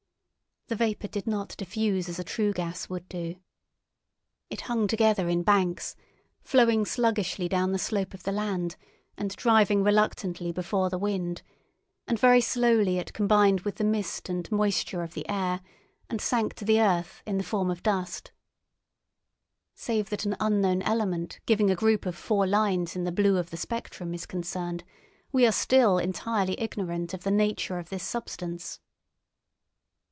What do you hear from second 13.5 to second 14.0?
with the